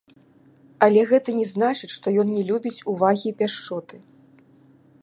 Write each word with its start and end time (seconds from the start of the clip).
Але 0.85 1.01
гэта 1.11 1.35
не 1.39 1.45
значыць, 1.51 1.91
што 1.99 2.15
ён 2.25 2.33
не 2.39 2.43
любіць 2.49 2.83
увагі 2.95 3.25
і 3.33 3.37
пяшчоты. 3.45 3.95